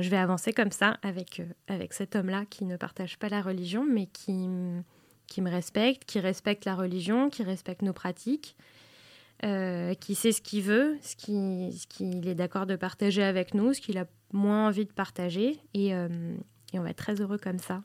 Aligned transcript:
Je 0.00 0.08
vais 0.08 0.16
avancer 0.16 0.52
comme 0.52 0.70
ça 0.70 0.98
avec, 1.02 1.42
avec 1.68 1.92
cet 1.92 2.16
homme-là 2.16 2.44
qui 2.48 2.64
ne 2.64 2.76
partage 2.76 3.18
pas 3.18 3.28
la 3.28 3.42
religion, 3.42 3.84
mais 3.84 4.06
qui, 4.06 4.48
me 4.48 5.50
respecte, 5.50 6.04
qui 6.04 6.20
respecte 6.20 6.64
la 6.64 6.74
religion, 6.74 7.28
qui 7.28 7.42
respecte 7.42 7.82
nos 7.82 7.92
pratiques, 7.92 8.56
qui 9.42 10.14
sait 10.14 10.32
ce 10.32 10.40
qu'il 10.40 10.62
veut, 10.62 10.96
ce 11.02 11.16
qu'il 11.16 12.28
est 12.28 12.34
d'accord 12.34 12.66
de 12.66 12.76
partager 12.76 13.22
avec 13.22 13.54
nous, 13.54 13.74
ce 13.74 13.80
qu'il 13.80 13.98
a 13.98 14.06
moins 14.32 14.68
envie 14.68 14.86
de 14.86 14.92
partager. 14.92 15.58
Et, 15.74 15.88
et 15.88 16.78
on 16.78 16.82
va 16.82 16.90
être 16.90 16.96
très 16.96 17.20
heureux 17.20 17.38
comme 17.38 17.58
ça. 17.58 17.82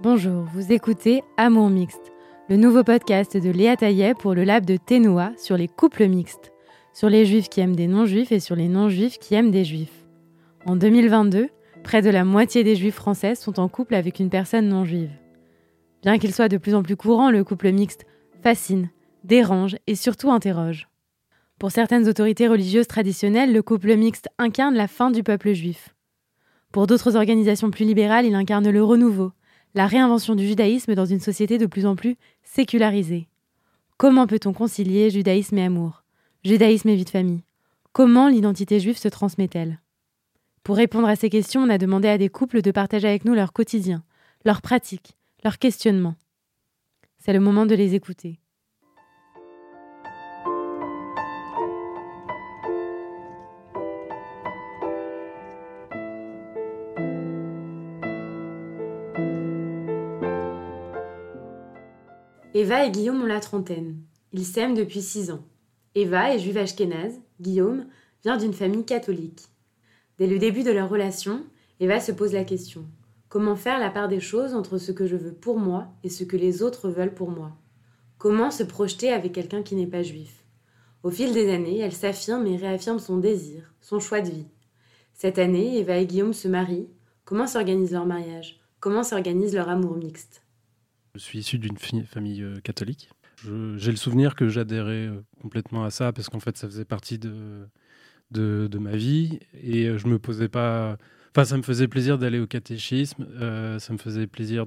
Bonjour, 0.00 0.44
vous 0.54 0.72
écoutez 0.72 1.22
Amour 1.36 1.70
Mixte, 1.70 2.12
le 2.48 2.56
nouveau 2.56 2.82
podcast 2.82 3.36
de 3.36 3.50
Léa 3.50 3.76
Taillet 3.76 4.14
pour 4.14 4.34
le 4.34 4.42
lab 4.42 4.64
de 4.64 4.78
Ténoa 4.78 5.32
sur 5.36 5.58
les 5.58 5.68
couples 5.68 6.06
mixtes, 6.06 6.50
sur 6.94 7.10
les 7.10 7.26
juifs 7.26 7.50
qui 7.50 7.60
aiment 7.60 7.76
des 7.76 7.86
non-juifs 7.86 8.32
et 8.32 8.40
sur 8.40 8.56
les 8.56 8.68
non-juifs 8.68 9.18
qui 9.18 9.34
aiment 9.34 9.50
des 9.50 9.64
juifs. 9.64 10.06
En 10.64 10.74
2022, 10.74 11.50
près 11.84 12.00
de 12.00 12.08
la 12.08 12.24
moitié 12.24 12.64
des 12.64 12.74
juifs 12.74 12.94
français 12.94 13.34
sont 13.34 13.60
en 13.60 13.68
couple 13.68 13.94
avec 13.94 14.18
une 14.18 14.30
personne 14.30 14.66
non-juive. 14.66 15.10
Bien 16.02 16.18
qu'il 16.18 16.32
soit 16.32 16.48
de 16.48 16.56
plus 16.56 16.74
en 16.74 16.82
plus 16.82 16.96
courant, 16.96 17.30
le 17.30 17.44
couple 17.44 17.70
mixte 17.70 18.06
fascine, 18.42 18.88
dérange 19.24 19.76
et 19.86 19.94
surtout 19.94 20.30
interroge. 20.30 20.88
Pour 21.58 21.70
certaines 21.70 22.08
autorités 22.08 22.48
religieuses 22.48 22.88
traditionnelles, 22.88 23.52
le 23.52 23.62
couple 23.62 23.94
mixte 23.94 24.30
incarne 24.38 24.74
la 24.74 24.88
fin 24.88 25.10
du 25.10 25.22
peuple 25.22 25.52
juif. 25.52 25.94
Pour 26.72 26.86
d'autres 26.86 27.14
organisations 27.14 27.70
plus 27.70 27.84
libérales, 27.84 28.24
il 28.24 28.34
incarne 28.34 28.70
le 28.70 28.82
renouveau, 28.82 29.32
la 29.74 29.86
réinvention 29.86 30.34
du 30.34 30.46
judaïsme 30.46 30.94
dans 30.94 31.04
une 31.04 31.20
société 31.20 31.58
de 31.58 31.66
plus 31.66 31.86
en 31.86 31.96
plus 31.96 32.16
sécularisée. 32.42 33.28
Comment 33.96 34.26
peut-on 34.26 34.52
concilier 34.52 35.10
judaïsme 35.10 35.58
et 35.58 35.64
amour? 35.64 36.04
Judaïsme 36.44 36.88
et 36.88 36.96
vie 36.96 37.04
de 37.04 37.10
famille 37.10 37.44
Comment 37.92 38.28
l'identité 38.28 38.80
juive 38.80 38.98
se 38.98 39.08
transmet-elle? 39.08 39.80
Pour 40.62 40.76
répondre 40.76 41.08
à 41.08 41.16
ces 41.16 41.30
questions, 41.30 41.62
on 41.62 41.70
a 41.70 41.78
demandé 41.78 42.08
à 42.08 42.18
des 42.18 42.28
couples 42.28 42.62
de 42.62 42.70
partager 42.70 43.08
avec 43.08 43.24
nous 43.24 43.34
leur 43.34 43.52
quotidien, 43.52 44.04
leurs 44.44 44.62
pratiques, 44.62 45.16
leurs 45.42 45.58
questionnements. 45.58 46.16
C'est 47.18 47.32
le 47.32 47.40
moment 47.40 47.66
de 47.66 47.74
les 47.74 47.94
écouter. 47.94 48.38
Eva 62.58 62.84
et 62.84 62.90
Guillaume 62.90 63.22
ont 63.22 63.26
la 63.26 63.38
trentaine. 63.38 64.00
Ils 64.32 64.44
s'aiment 64.44 64.74
depuis 64.74 65.00
six 65.00 65.30
ans. 65.30 65.44
Eva 65.94 66.34
est 66.34 66.40
juive 66.40 66.58
ashkénaze, 66.58 67.20
Guillaume 67.40 67.86
vient 68.24 68.36
d'une 68.36 68.52
famille 68.52 68.84
catholique. 68.84 69.44
Dès 70.18 70.26
le 70.26 70.40
début 70.40 70.64
de 70.64 70.72
leur 70.72 70.88
relation, 70.88 71.44
Eva 71.78 72.00
se 72.00 72.10
pose 72.10 72.32
la 72.32 72.42
question 72.42 72.84
comment 73.28 73.54
faire 73.54 73.78
la 73.78 73.90
part 73.90 74.08
des 74.08 74.18
choses 74.18 74.54
entre 74.54 74.76
ce 74.78 74.90
que 74.90 75.06
je 75.06 75.14
veux 75.14 75.34
pour 75.34 75.60
moi 75.60 75.86
et 76.02 76.08
ce 76.08 76.24
que 76.24 76.36
les 76.36 76.64
autres 76.64 76.88
veulent 76.88 77.14
pour 77.14 77.30
moi? 77.30 77.52
Comment 78.18 78.50
se 78.50 78.64
projeter 78.64 79.12
avec 79.12 79.34
quelqu'un 79.34 79.62
qui 79.62 79.76
n'est 79.76 79.86
pas 79.86 80.02
juif? 80.02 80.44
Au 81.04 81.10
fil 81.10 81.32
des 81.32 81.52
années, 81.52 81.78
elle 81.78 81.92
s'affirme 81.92 82.44
et 82.48 82.56
réaffirme 82.56 82.98
son 82.98 83.18
désir, 83.18 83.72
son 83.80 84.00
choix 84.00 84.20
de 84.20 84.30
vie. 84.30 84.48
Cette 85.14 85.38
année, 85.38 85.78
Eva 85.78 85.98
et 85.98 86.06
Guillaume 86.06 86.32
se 86.32 86.48
marient. 86.48 86.88
Comment 87.24 87.46
s'organise 87.46 87.92
leur 87.92 88.04
mariage? 88.04 88.58
Comment 88.80 89.04
s'organise 89.04 89.54
leur 89.54 89.68
amour 89.68 89.94
mixte? 89.94 90.42
Je 91.18 91.24
suis 91.24 91.40
issu 91.40 91.58
d'une 91.58 91.76
famille 91.76 92.42
euh, 92.42 92.60
catholique. 92.60 93.10
J'ai 93.44 93.90
le 93.90 93.96
souvenir 93.96 94.34
que 94.34 94.48
j'adhérais 94.48 95.06
euh, 95.06 95.22
complètement 95.40 95.84
à 95.84 95.90
ça 95.90 96.12
parce 96.12 96.28
qu'en 96.28 96.40
fait, 96.40 96.56
ça 96.56 96.66
faisait 96.66 96.84
partie 96.84 97.18
de, 97.18 97.68
de, 98.30 98.78
ma 98.78 98.96
vie 98.96 99.40
et 99.52 99.86
euh, 99.86 99.98
je 99.98 100.06
me 100.06 100.18
posais 100.18 100.48
pas. 100.48 100.96
Enfin, 101.30 101.44
ça 101.44 101.56
me 101.56 101.62
faisait 101.62 101.88
plaisir 101.88 102.18
d'aller 102.18 102.40
au 102.40 102.46
catéchisme, 102.46 103.26
ça 103.78 103.92
me 103.92 103.98
faisait 103.98 104.26
plaisir 104.26 104.66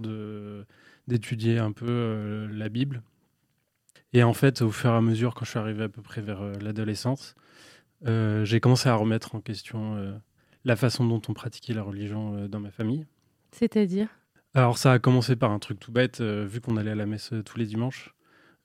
d'étudier 1.08 1.58
un 1.58 1.72
peu 1.72 2.48
la 2.52 2.70
Bible. 2.70 3.02
Et 4.14 4.24
en 4.24 4.34
fait, 4.34 4.62
au 4.62 4.72
fur 4.72 4.92
et 4.92 4.96
à 4.96 5.02
mesure, 5.02 5.34
quand 5.34 5.44
je 5.44 5.50
suis 5.50 5.60
arrivé 5.60 5.84
à 5.84 5.90
peu 5.90 6.02
près 6.02 6.22
vers 6.22 6.44
l'adolescence, 6.62 7.36
j'ai 8.06 8.60
commencé 8.62 8.88
à 8.90 8.96
remettre 8.96 9.36
en 9.36 9.42
question 9.42 10.22
la 10.64 10.76
façon 10.76 11.06
dont 11.06 11.22
on 11.28 11.34
pratiquait 11.34 11.74
la 11.74 11.84
religion 11.84 12.48
dans 12.48 12.60
ma 12.60 12.72
famille. 12.72 13.06
C'est-à-dire? 13.52 14.08
Alors 14.54 14.78
ça 14.78 14.94
a 14.94 15.00
commencé 15.00 15.36
par 15.36 15.52
un 15.52 15.60
truc 15.60 15.80
tout 15.80 15.92
bête, 15.92 16.22
euh, 16.22 16.46
vu 16.46 16.60
qu'on 16.62 16.78
allait 16.78 16.92
à 16.92 16.96
la 16.96 17.06
messe 17.06 17.32
euh, 17.34 17.44
tous 17.44 17.58
les 17.58 17.66
dimanches. 17.66 18.14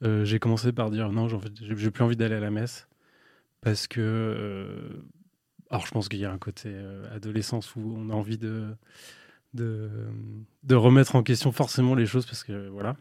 Euh, 0.02 0.24
j'ai 0.24 0.38
commencé 0.38 0.72
par 0.72 0.91
dire 0.91 1.10
non, 1.10 1.28
j'ai 1.28 1.91
plus 1.91 2.04
envie 2.04 2.16
d'aller 2.16 2.34
à 2.34 2.41
la 2.41 2.50
messe 2.50 2.88
parce 3.62 3.86
que, 3.86 5.02
alors 5.70 5.86
je 5.86 5.91
pense 5.91 6.08
qu'il 6.08 6.19
y 6.19 6.24
a 6.24 6.32
un 6.32 6.38
côté 6.38 6.74
adolescence 7.14 7.74
où 7.76 7.80
on 7.97 8.10
a 8.10 8.12
envie 8.12 8.36
de, 8.36 8.66
de, 9.54 9.91
de 10.64 10.74
remettre 10.74 11.16
en 11.16 11.22
question 11.22 11.50
forcément 11.50 11.94
les 11.94 12.06
choses 12.06 12.26
parce 12.26 12.44
que 12.44 12.68
voilà. 12.68 12.97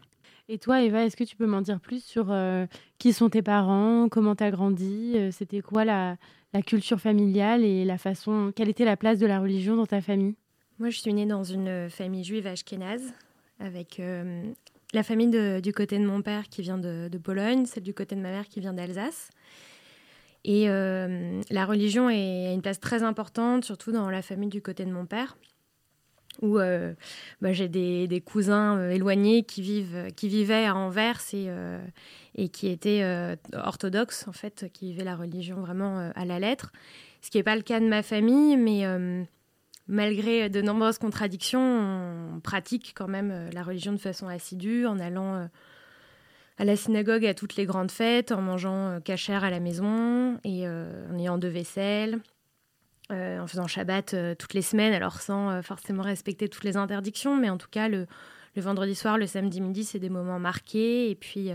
Et 0.48 0.58
toi, 0.58 0.80
Eva, 0.82 1.04
est-ce 1.04 1.16
que 1.16 1.24
tu 1.24 1.36
peux 1.36 1.46
m'en 1.46 1.60
dire 1.60 1.80
plus 1.80 2.02
sur 2.02 2.34
qui 2.98 3.12
sont 3.12 3.28
tes 3.28 3.42
parents, 3.42 4.08
comment 4.08 4.34
tu 4.34 4.44
as 4.44 4.50
grandi, 4.50 5.16
c'était 5.32 5.60
quoi 5.60 5.84
la, 5.84 6.16
la 6.54 6.62
culture 6.62 7.00
familiale 7.00 7.62
et 7.62 7.84
la 7.84 7.98
façon, 7.98 8.52
quelle 8.56 8.70
était 8.70 8.86
la 8.86 8.96
place 8.96 9.18
de 9.18 9.26
la 9.26 9.40
religion 9.40 9.76
dans 9.76 9.86
ta 9.86 10.00
famille? 10.00 10.34
Moi, 10.78 10.90
je 10.90 10.98
suis 10.98 11.14
née 11.14 11.26
dans 11.26 11.44
une 11.44 11.88
famille 11.88 12.22
juive 12.22 12.46
ashkénaze, 12.46 13.12
avec 13.60 13.98
euh, 13.98 14.42
la 14.92 15.02
famille 15.02 15.30
du 15.62 15.72
côté 15.72 15.98
de 15.98 16.04
mon 16.04 16.20
père 16.20 16.48
qui 16.48 16.60
vient 16.60 16.76
de, 16.76 17.18
Pologne, 17.18 17.64
celle 17.64 17.82
du 17.82 17.94
côté 17.94 18.14
de 18.14 18.20
ma 18.20 18.30
mère 18.30 18.48
qui 18.48 18.60
vient 18.60 18.74
d'Alsace. 18.74 19.30
Et 20.44 20.68
euh, 20.68 21.40
la 21.50 21.64
religion 21.64 22.08
a 22.08 22.12
une 22.12 22.60
place 22.60 22.78
très 22.78 23.02
importante, 23.02 23.64
surtout 23.64 23.90
dans 23.90 24.10
la 24.10 24.20
famille 24.20 24.50
du 24.50 24.60
côté 24.60 24.84
de 24.84 24.92
mon 24.92 25.06
père, 25.06 25.38
où 26.42 26.58
euh, 26.58 26.92
bah, 27.40 27.54
j'ai 27.54 27.68
des, 27.68 28.22
cousins 28.24 28.90
éloignés 28.90 29.44
qui 29.44 29.62
vivaient 29.62 30.66
à 30.66 30.76
Anvers 30.76 31.22
et, 31.32 31.48
et 32.34 32.48
qui 32.50 32.68
étaient 32.68 33.02
orthodoxes, 33.54 34.28
en 34.28 34.32
fait, 34.32 34.66
qui 34.74 34.92
vivaient 34.92 35.04
la 35.04 35.16
religion 35.16 35.56
vraiment 35.62 36.12
à 36.14 36.24
la 36.26 36.38
lettre. 36.38 36.70
Ce 37.22 37.30
qui 37.30 37.38
n'est 37.38 37.44
pas 37.44 37.56
le 37.56 37.62
cas 37.62 37.80
de 37.80 37.86
ma 37.86 38.02
famille, 38.02 38.58
mais 38.58 38.84
malgré 39.88 40.48
de 40.48 40.60
nombreuses 40.62 40.98
contradictions, 40.98 41.60
on 42.36 42.40
pratique 42.40 42.92
quand 42.96 43.08
même 43.08 43.30
euh, 43.30 43.50
la 43.52 43.62
religion 43.62 43.92
de 43.92 43.98
façon 43.98 44.28
assidue, 44.28 44.86
en 44.86 44.98
allant 44.98 45.34
euh, 45.36 45.46
à 46.58 46.64
la 46.64 46.76
synagogue 46.76 47.24
à 47.26 47.34
toutes 47.34 47.56
les 47.56 47.66
grandes 47.66 47.90
fêtes, 47.90 48.32
en 48.32 48.40
mangeant 48.40 49.00
cachère 49.00 49.44
euh, 49.44 49.48
à 49.48 49.50
la 49.50 49.60
maison 49.60 50.38
et 50.44 50.68
en 50.68 51.18
ayant 51.18 51.38
deux 51.38 51.48
vaisselles, 51.48 52.20
en 53.10 53.46
faisant 53.46 53.68
Shabbat 53.68 54.16
toutes 54.36 54.54
les 54.54 54.62
semaines, 54.62 54.92
alors 54.92 55.20
sans 55.20 55.62
forcément 55.62 56.02
respecter 56.02 56.48
toutes 56.48 56.64
les 56.64 56.76
interdictions, 56.76 57.36
mais 57.36 57.50
en 57.50 57.56
tout 57.56 57.68
cas 57.70 57.88
le, 57.88 58.06
vendredi 58.56 58.96
soir, 58.96 59.16
le 59.16 59.26
samedi 59.26 59.60
midi, 59.60 59.84
c'est 59.84 60.00
des 60.00 60.08
moments 60.08 60.40
marqués 60.40 61.10
et 61.10 61.14
puis 61.14 61.50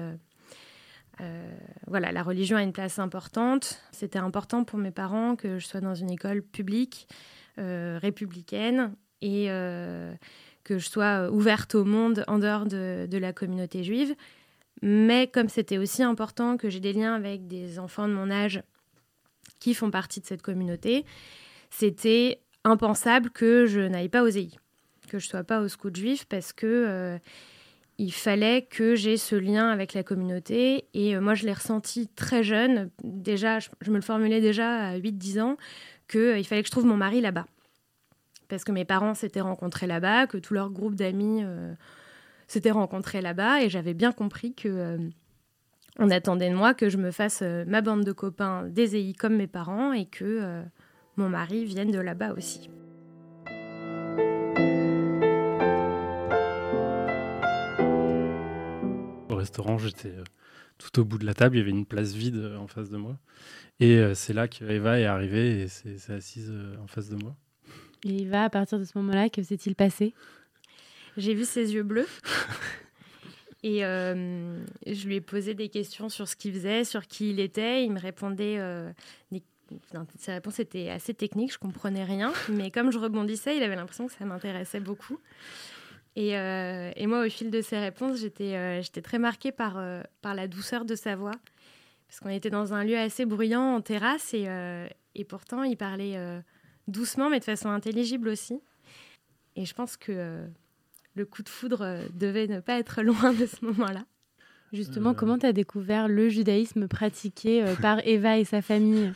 voilà, 1.88 2.12
la 2.12 2.24
religion 2.24 2.58
a 2.58 2.64
une 2.64 2.74
place 2.74 3.00
importante. 3.00 3.82
C'était 3.92 4.20
important 4.20 4.64
pour 4.64 4.80
mes 4.80 4.92
parents 4.92 5.36
que 5.36 5.60
je 5.60 5.68
sois 5.68 5.82
dans 5.82 5.96
une 5.96 6.10
école 6.10 6.42
publique 6.42 7.08
euh, 7.60 8.00
républicaine 8.02 8.96
et 9.22 9.48
euh, 9.50 10.14
que 10.64 10.78
je 10.78 10.90
sois 10.90 11.30
ouverte 11.30 11.76
au 11.76 11.84
monde 11.84 12.24
en 12.28 12.40
dehors 12.40 12.66
de, 12.66 13.18
la 13.18 13.34
communauté 13.34 13.84
juive. 13.84 14.16
Mais 14.82 15.28
comme 15.28 15.50
c'était 15.50 15.78
aussi 15.78 16.02
important 16.02 16.56
que 16.56 16.70
j'ai 16.70 16.80
des 16.80 16.94
liens 16.94 17.14
avec 17.14 17.48
des 17.48 17.78
enfants 17.78 18.08
de 18.08 18.14
mon 18.14 18.32
âge 18.32 18.64
qui 19.60 19.74
font 19.74 19.92
partie 19.92 20.22
de 20.22 20.26
cette 20.26 20.42
communauté, 20.42 21.06
c'était 21.70 22.40
impensable 22.64 23.30
que 23.32 23.66
je 23.66 23.82
n'aille 23.82 24.10
pas 24.10 24.24
aux 24.24 24.30
EI, 24.30 24.50
que 25.10 25.20
je 25.20 25.28
sois 25.28 25.44
pas 25.44 25.60
au 25.60 25.68
scout 25.68 25.94
juif 25.94 26.24
parce 26.26 26.54
que 26.54 26.66
euh, 26.66 27.18
il 27.98 28.12
fallait 28.12 28.64
que 28.64 28.96
j'ai 28.96 29.18
ce 29.18 29.36
lien 29.36 29.70
avec 29.70 29.94
la 29.94 30.04
communauté. 30.04 30.86
Et 30.94 31.20
moi, 31.20 31.36
je 31.36 31.46
l'ai 31.46 31.54
ressenti 31.54 32.08
très 32.08 32.44
jeune. 32.44 32.90
Déjà, 33.04 33.60
je, 33.60 33.70
me 33.90 33.96
le 33.96 34.02
formulais 34.02 34.42
déjà 34.42 34.88
à 34.88 34.98
8-10 34.98 35.42
ans 35.42 35.58
qu'il 36.12 36.20
euh, 36.20 36.44
fallait 36.44 36.62
que 36.62 36.68
je 36.68 36.72
trouve 36.72 36.86
mon 36.86 36.98
mari 36.98 37.22
là-bas. 37.22 37.46
Parce 38.50 38.64
que 38.64 38.72
mes 38.72 38.86
parents 38.86 39.14
s'étaient 39.14 39.42
rencontrés 39.42 39.88
là-bas, 39.88 40.28
que 40.28 40.38
tout 40.38 40.54
leur 40.54 40.70
groupe 40.70 40.96
d'amis 40.96 41.42
euh, 41.44 41.74
s'était 42.48 42.72
rencontré 42.72 43.22
là-bas, 43.22 43.62
et 43.62 43.70
j'avais 43.70 43.94
bien 43.94 44.12
compris 44.12 44.54
que 44.54 44.68
euh, 44.68 44.98
on 46.00 46.10
attendait 46.10 46.50
de 46.50 46.56
moi 46.56 46.74
que 46.74 46.90
je 46.90 46.98
me 46.98 47.12
fasse 47.12 47.44
ma 47.68 47.82
bande 47.82 48.04
de 48.04 48.12
copains 48.12 48.68
des 48.68 48.96
EI 48.98 49.14
comme 49.14 49.36
mes 49.36 49.48
parents, 49.48 49.94
et 49.94 50.06
que 50.06 50.64
mon 51.16 51.30
mari 51.30 51.66
vienne 51.66 51.92
de 51.92 52.00
là-bas 52.00 52.34
aussi. 52.34 52.70
Restaurant, 59.42 59.78
j'étais 59.78 60.14
tout 60.82 61.00
au 61.00 61.06
bout 61.06 61.18
de 61.18 61.26
la 61.26 61.34
table, 61.34 61.56
il 61.56 61.60
y 61.60 61.62
avait 61.62 61.72
une 61.72 61.86
place 61.86 62.14
vide 62.14 62.56
en 62.58 62.68
face 62.68 62.90
de 62.90 62.98
moi. 62.98 63.18
Et 63.80 63.98
euh, 63.98 64.14
c'est 64.14 64.34
là 64.34 64.48
qu'Eva 64.48 65.00
est 65.00 65.06
arrivée 65.06 65.62
et 65.62 65.68
s'est 65.68 66.14
assise 66.14 66.50
euh, 66.52 66.76
en 66.82 66.88
face 66.88 67.10
de 67.10 67.16
moi. 67.16 67.36
Et 68.04 68.24
Eva, 68.24 68.46
à 68.46 68.50
partir 68.50 68.80
de 68.80 68.84
ce 68.84 68.98
moment-là, 68.98 69.30
que 69.30 69.44
s'est-il 69.44 69.76
passé? 69.76 70.14
J'ai 71.18 71.36
vu 71.36 71.46
ses 71.46 71.74
yeux 71.74 71.84
bleus. 71.84 72.08
Et 73.64 73.82
je 73.82 75.06
lui 75.06 75.18
ai 75.18 75.22
posé 75.22 75.54
des 75.54 75.70
questions 75.70 76.10
sur 76.10 76.28
ce 76.28 76.36
qu'il 76.36 76.52
faisait, 76.52 76.84
sur 76.84 77.06
qui 77.06 77.30
il 77.30 77.40
était. 77.40 77.84
Il 77.84 77.92
me 77.92 78.00
répondait. 78.00 78.58
ses 80.18 80.32
réponses 80.32 80.60
étaient 80.60 80.90
assez 80.90 81.14
techniques, 81.14 81.54
je 81.54 81.60
comprenais 81.60 82.04
rien. 82.04 82.34
Mais 82.50 82.72
comme 82.72 82.92
je 82.92 82.98
rebondissais, 82.98 83.56
il 83.56 83.62
avait 83.62 83.76
l'impression 83.76 84.08
que 84.08 84.14
ça 84.14 84.26
m'intéressait 84.26 84.80
beaucoup. 84.80 85.20
Et, 86.16 86.32
et, 86.32 87.08
moi, 87.08 87.26
au 87.26 87.30
fil 87.30 87.50
de 87.50 87.62
ses 87.62 87.80
réponses, 87.80 88.20
j'étais 88.20 88.82
j'étais 88.82 89.02
très 89.02 89.18
marquée 89.18 89.52
par, 89.52 89.82
par 90.22 90.36
la 90.36 90.48
douceur 90.48 90.84
de 90.84 90.96
sa 90.96 91.16
voix. 91.16 91.32
Parce 92.08 92.20
qu'on 92.20 92.30
était 92.30 92.50
dans 92.50 92.74
un 92.74 92.84
lieu 92.84 92.98
assez 92.98 93.26
bruyant 93.26 93.76
en 93.76 93.82
terrasse 93.82 94.34
et, 94.34 94.48
et 95.16 95.24
pourtant 95.24 95.64
il 95.64 95.78
parlait 95.78 96.18
doucement 96.88 97.30
mais 97.30 97.40
de 97.40 97.46
façon 97.46 97.70
intelligible 97.70 98.28
aussi. 98.28 98.60
Et 99.56 99.66
je 99.66 99.74
pense 99.74 99.98
que 99.98 100.12
euh, 100.12 100.48
le 101.16 101.26
coup 101.26 101.44
de 101.44 101.50
foudre 101.50 101.82
euh, 101.82 102.06
devait 102.14 102.48
ne 102.48 102.60
pas 102.60 102.80
être 102.80 103.02
loin 103.04 103.34
de 103.34 103.46
ce 103.46 103.64
moment-là. 103.66 104.06
Justement, 104.74 105.10
euh. 105.12 105.14
comment 105.14 105.38
tu 105.38 105.46
as 105.46 105.54
découvert 105.54 106.08
le 106.08 106.30
judaïsme 106.30 106.88
pratiqué 106.88 107.66
par 107.82 108.00
Eva 108.06 108.38
et 108.38 108.46
sa 108.46 108.62
famille? 108.62 109.12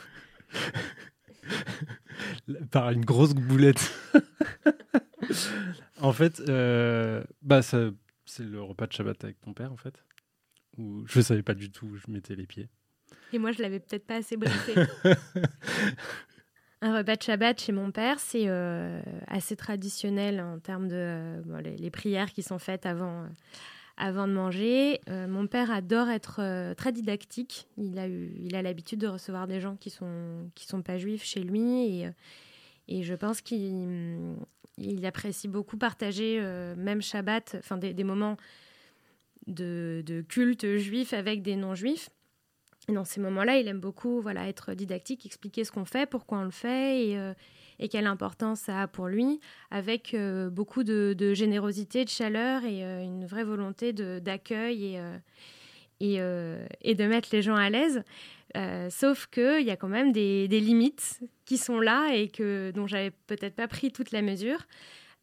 Par 2.71 2.91
une 2.91 3.05
grosse 3.05 3.33
boulette. 3.33 3.93
en 6.01 6.13
fait, 6.13 6.41
bah, 7.41 7.61
c'est 7.61 8.43
le 8.43 8.61
repas 8.61 8.87
de 8.87 8.93
Shabbat 8.93 9.23
avec 9.23 9.41
ton 9.41 9.53
père, 9.53 9.71
en 9.71 9.77
fait. 9.77 10.03
Où 10.77 11.05
je 11.07 11.19
ne 11.19 11.23
savais 11.23 11.43
pas 11.43 11.53
du 11.53 11.71
tout 11.71 11.85
où 11.85 11.95
je 11.95 12.09
mettais 12.09 12.35
les 12.35 12.45
pieds. 12.45 12.67
Et 13.33 13.39
moi, 13.39 13.51
je 13.51 13.61
l'avais 13.61 13.79
peut-être 13.79 14.05
pas 14.05 14.15
assez 14.15 14.37
briefé. 14.37 14.73
Un 16.81 16.97
repas 16.97 17.15
de 17.15 17.21
Shabbat 17.23 17.59
chez 17.59 17.71
mon 17.71 17.91
père, 17.91 18.19
c'est 18.19 18.47
euh, 18.47 19.01
assez 19.27 19.55
traditionnel 19.55 20.41
en 20.41 20.59
termes 20.59 20.87
de 20.87 20.95
euh, 20.95 21.61
les, 21.61 21.89
prières 21.89 22.31
qui 22.31 22.43
sont 22.43 22.59
faites 22.59 22.85
avant, 22.85 23.23
euh, 23.23 23.27
avant 23.97 24.27
de 24.27 24.33
manger. 24.33 24.99
mon 25.07 25.47
père 25.47 25.71
adore 25.71 26.09
être 26.09 26.73
très 26.75 26.91
didactique. 26.91 27.67
Il 27.77 27.97
a, 27.97 28.07
eu, 28.07 28.35
il 28.39 28.55
a 28.55 28.61
l'habitude 28.61 28.99
de 28.99 29.07
recevoir 29.07 29.47
des 29.47 29.59
gens 29.59 29.77
qui 29.77 29.89
sont, 29.89 30.51
qui 30.53 30.67
sont 30.67 30.81
pas 30.81 30.97
juifs 30.97 31.23
chez 31.23 31.41
lui 31.41 32.01
et, 32.01 32.09
et 32.87 33.03
je 33.03 33.15
pense 33.15 33.41
qu'il 33.41 34.35
il 34.77 35.05
apprécie 35.05 35.47
beaucoup 35.47 35.77
partager, 35.77 36.41
même 36.77 37.01
Shabbat, 37.01 37.55
enfin 37.59 37.77
des, 37.77 38.03
moments 38.03 38.37
de, 39.47 40.03
de 40.05 40.21
culte 40.21 40.77
juif 40.77 41.13
avec 41.13 41.41
des 41.41 41.55
non-juifs. 41.55 42.09
Et 42.87 42.93
dans 42.93 43.05
ces 43.05 43.19
moments-là, 43.19 43.57
il 43.57 43.67
aime 43.67 43.79
beaucoup 43.79 44.21
voilà, 44.21 44.47
être 44.47 44.73
didactique, 44.73 45.25
expliquer 45.25 45.63
ce 45.63 45.71
qu'on 45.71 45.85
fait, 45.85 46.07
pourquoi 46.07 46.39
on 46.39 46.43
le 46.43 46.51
fait 46.51 47.07
et, 47.07 47.17
euh, 47.17 47.33
quelle 47.91 48.07
importance 48.07 48.61
ça 48.61 48.83
a 48.83 48.87
pour 48.87 49.07
lui, 49.07 49.39
avec 49.71 50.13
euh, 50.13 50.49
beaucoup 50.49 50.83
de, 50.83 51.33
générosité, 51.33 52.05
de 52.05 52.09
chaleur 52.09 52.63
et 52.63 52.85
euh, 52.85 53.03
une 53.03 53.25
vraie 53.25 53.43
volonté 53.43 53.91
d'accueil 53.93 54.95
et, 54.95 55.01
et, 55.99 56.15
et, 56.81 56.95
de 56.95 57.05
mettre 57.05 57.29
les 57.31 57.41
gens 57.41 57.55
à 57.55 57.69
l'aise. 57.69 58.03
sauf 58.89 59.27
qu'il 59.27 59.61
y 59.61 59.71
a 59.71 59.75
quand 59.75 59.87
même 59.87 60.11
des, 60.11 60.47
limites 60.47 61.21
qui 61.45 61.57
sont 61.57 61.79
là 61.79 62.09
et 62.13 62.27
que, 62.27 62.71
dont 62.71 62.87
j'avais 62.87 63.11
peut-être 63.11 63.55
pas 63.55 63.67
pris 63.67 63.91
toute 63.91 64.11
la 64.11 64.21
mesure. 64.21 64.65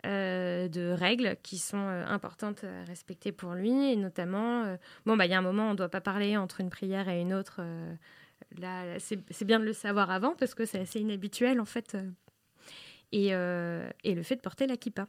Euh, 0.04 0.66
de 0.66 0.90
règles 0.90 1.36
qui 1.44 1.58
sont 1.58 1.78
euh, 1.78 2.04
importantes 2.08 2.64
à 2.64 2.82
respecter 2.84 3.30
pour 3.30 3.52
lui. 3.52 3.92
Et 3.92 3.94
notamment, 3.94 4.64
euh, 4.64 4.76
bon, 5.06 5.16
bah, 5.16 5.26
il 5.26 5.30
y 5.30 5.34
a 5.34 5.38
un 5.38 5.42
moment, 5.42 5.68
on 5.68 5.72
ne 5.72 5.76
doit 5.76 5.88
pas 5.88 6.00
parler 6.00 6.36
entre 6.36 6.60
une 6.60 6.70
prière 6.70 7.08
et 7.08 7.20
une 7.20 7.32
autre. 7.32 7.60
là, 8.58 8.98
c'est 8.98 9.44
bien 9.44 9.60
de 9.60 9.64
le 9.64 9.72
savoir 9.72 10.10
avant 10.10 10.34
parce 10.34 10.54
que 10.54 10.64
c'est 10.64 10.80
assez 10.80 10.98
inhabituel, 10.98 11.60
en 11.60 11.64
fait. 11.64 11.96
Et, 13.12 13.28
et, 13.28 14.14
le 14.14 14.22
fait 14.24 14.36
de 14.36 14.40
porter 14.40 14.66
la 14.66 14.76
kippa. 14.76 15.06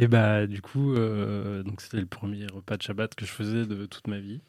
Et 0.00 0.08
bah, 0.08 0.46
du 0.46 0.62
coup, 0.62 0.94
donc 0.94 1.80
c'était 1.80 2.00
le 2.00 2.06
premier 2.06 2.46
repas 2.46 2.76
de 2.76 2.82
Shabbat 2.82 3.14
que 3.14 3.26
je 3.26 3.30
faisais 3.30 3.66
de 3.66 3.86
toute 3.86 4.06
ma 4.08 4.18
vie. 4.18 4.40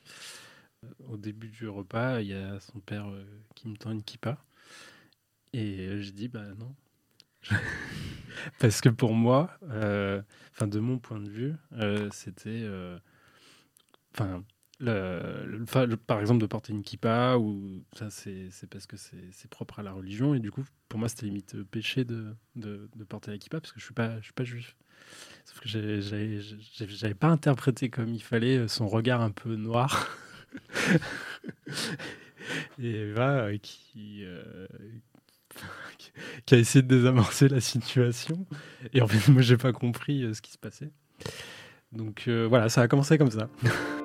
Au 1.09 1.18
début 1.18 1.50
du 1.50 1.68
repas, 1.68 2.21
il 2.21 2.27
y 2.27 2.33
a 2.33 2.59
son 2.59 2.80
père 2.80 3.06
qui 3.56 3.68
me 3.68 3.75
tend 3.75 3.92
une 3.92 4.03
kippa. 4.03 4.38
Et 5.53 6.01
j'ai 6.01 6.12
dit, 6.12 6.27
bah 6.30 6.45
non, 6.57 6.74
Parce 8.59 8.81
que 8.81 8.89
pour 8.89 9.13
moi, 9.13 9.50
euh, 9.69 10.21
de 10.62 10.80
mon 10.80 11.00
point 11.00 11.19
de 11.19 11.30
vue, 11.30 11.56
euh, 11.74 12.09
c'était, 12.12 12.50
euh, 12.50 12.98
par 16.07 16.19
exemple 16.19 16.41
de 16.41 16.45
porter 16.45 16.73
une 16.73 16.83
kippa 16.83 17.37
ou 17.37 17.83
ça 17.93 18.09
c'est 18.09 18.49
parce 18.69 18.87
que 18.87 18.97
c'est 18.97 19.49
propre 19.49 19.79
à 19.79 19.83
la 19.83 19.91
religion 19.91 20.33
et 20.33 20.39
du 20.39 20.51
coup 20.51 20.63
pour 20.89 20.99
moi 20.99 21.07
c'était 21.09 21.25
limite 21.25 21.61
péché 21.63 22.03
de, 22.03 22.35
de, 22.55 22.87
porter 23.07 23.31
la 23.31 23.37
kippa 23.37 23.59
parce 23.59 23.71
que 23.71 23.79
je 23.79 23.85
suis 23.85 23.93
pas 23.93 24.17
je 24.19 24.25
suis 24.25 24.33
pas 24.33 24.43
juif. 24.43 24.75
Sauf 25.45 25.59
que 25.59 25.67
j'avais 25.67 27.13
pas 27.13 27.27
interprété 27.27 27.89
comme 27.89 28.13
il 28.13 28.23
fallait 28.23 28.67
son 28.67 28.87
regard 28.87 29.21
un 29.21 29.31
peu 29.31 29.55
noir. 29.55 30.15
et 32.79 32.91
Eva 32.91 33.49
qui 33.61 34.25
qui 36.45 36.55
a 36.55 36.57
essayé 36.57 36.81
de 36.81 36.87
désamorcer 36.87 37.47
la 37.47 37.61
situation. 37.61 38.45
Et 38.93 39.01
en 39.01 39.07
fait, 39.07 39.31
moi, 39.31 39.41
j'ai 39.41 39.57
pas 39.57 39.73
compris 39.73 40.23
euh, 40.23 40.33
ce 40.33 40.41
qui 40.41 40.51
se 40.51 40.57
passait. 40.57 40.91
Donc 41.91 42.25
euh, 42.27 42.47
voilà, 42.47 42.69
ça 42.69 42.81
a 42.81 42.87
commencé 42.87 43.17
comme 43.17 43.31
ça. 43.31 43.49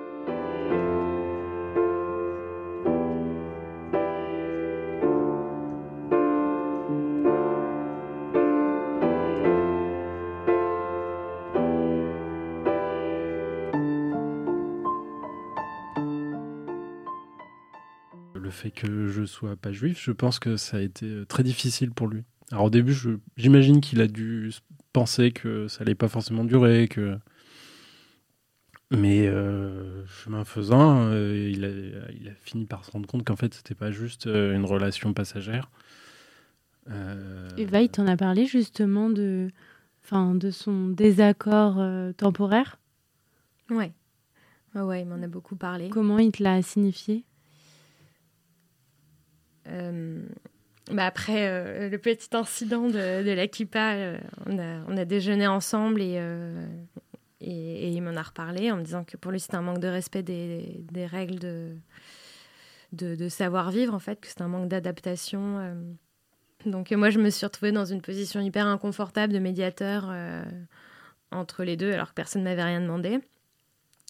sois 19.27 19.57
pas 19.57 19.73
juif, 19.73 20.03
je 20.03 20.13
pense 20.13 20.39
que 20.39 20.57
ça 20.57 20.79
a 20.79 20.81
été 20.81 21.07
euh, 21.07 21.25
très 21.25 21.43
difficile 21.43 21.91
pour 21.91 22.09
lui. 22.09 22.23
Alors 22.53 22.65
au 22.65 22.71
début, 22.71 22.97
j'imagine 23.37 23.81
qu'il 23.81 24.01
a 24.01 24.07
dû 24.07 24.53
penser 24.93 25.33
que 25.33 25.69
ça 25.69 25.83
allait 25.83 25.95
pas 25.95 26.09
forcément 26.09 26.45
durer, 26.45 26.89
que 26.89 27.19
mais 28.93 29.27
euh, 29.27 30.07
chemin 30.07 30.45
faisant, 30.45 31.09
euh, 31.11 31.51
il, 31.53 31.65
a, 31.65 31.69
il, 32.13 32.29
a, 32.29 32.35
fini 32.35 32.67
par 32.67 32.85
se 32.85 32.93
rendre 32.93 33.09
compte 33.09 33.25
qu'en 33.25 33.35
fait, 33.35 33.53
c'était 33.53 33.75
pas 33.75 33.91
juste 33.91 34.27
une 34.27 34.65
relation 34.65 35.13
passagère. 35.13 35.71
Eva, 37.57 37.83
il 37.83 37.89
t'en 37.89 38.07
a 38.07 38.17
parlé 38.17 38.47
justement 38.47 39.11
de, 39.11 39.51
enfin, 40.05 40.37
de 40.37 40.53
son 40.53 40.87
désaccord 40.87 41.85
temporaire? 42.17 42.79
Ouais. 43.71 43.93
ouais, 44.77 45.03
il 45.03 45.09
m'en 45.09 45.21
a 45.21 45.27
beaucoup 45.27 45.57
parlé. 45.57 45.89
Comment 45.89 46.21
il 46.21 46.31
te 46.31 46.45
l'a 46.45 46.63
signifié? 46.63 47.25
euh, 47.25 47.36
bah 49.69 51.05
après 51.05 51.49
euh, 51.49 51.89
le 51.89 51.99
petit 51.99 52.29
incident 52.33 52.87
de, 52.87 53.25
de 53.25 53.31
la 53.33 53.49
kippa, 53.49 53.95
euh, 53.95 54.19
on, 54.47 54.97
a, 54.97 55.05
déjeuné 55.05 55.47
ensemble 55.47 56.01
et, 56.01 56.21
et, 57.41 57.89
il 57.91 58.01
m'en 58.03 58.17
a 58.17 58.23
reparlé 58.23 58.71
en 58.71 58.77
me 58.77 58.83
disant 58.83 59.03
que 59.05 59.17
pour 59.17 59.33
lui 59.33 59.41
c'était 59.41 59.57
un 59.57 59.63
manque 59.63 59.81
de 59.81 59.89
respect 59.89 60.23
des, 60.23 61.07
règles 61.07 61.39
de, 61.41 61.77
de, 62.93 63.29
savoir-vivre 63.29 63.95
en 63.95 63.99
fait, 63.99 64.21
que 64.21 64.29
c'était 64.29 64.43
un 64.43 64.49
manque 64.49 64.69
d'adaptation. 64.69 65.77
Donc 66.65 66.93
moi 66.93 67.11
je 67.11 67.19
me 67.19 67.31
suis 67.31 67.47
retrouvée 67.47 67.73
dans 67.73 67.85
une 67.85 68.01
position 68.01 68.41
hyper 68.41 68.67
inconfortable 68.67 69.33
de 69.33 69.41
médiateur 69.41 70.13
entre 71.33 71.65
les 71.65 71.77
deux 71.77 71.93
alors 71.93 72.11
que 72.11 72.15
personne 72.15 72.43
ne 72.43 72.49
m'avait 72.49 72.63
rien 72.63 72.81
demandé. 72.81 73.21